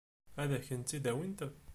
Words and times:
Ad 0.41 0.51
kent-tt-id-awint? 0.67 1.39